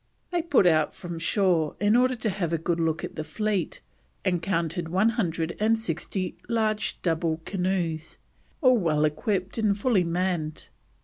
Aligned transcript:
They 0.31 0.41
put 0.41 0.65
out 0.65 0.95
from 0.95 1.19
shore 1.19 1.75
in 1.79 1.95
order 1.95 2.15
to 2.15 2.29
have 2.31 2.51
a 2.51 2.57
good 2.57 2.79
look 2.79 3.03
at 3.03 3.13
the 3.15 3.23
fleet, 3.23 3.81
and 4.25 4.41
counted 4.41 4.89
one 4.89 5.09
hundred 5.09 5.55
and 5.59 5.77
sixty 5.77 6.35
large 6.49 6.99
double 7.03 7.39
canoes, 7.45 8.17
all 8.61 8.77
well 8.77 9.05
equipped 9.05 9.59
and 9.59 9.77
fully 9.77 10.03
manned. 10.03 10.69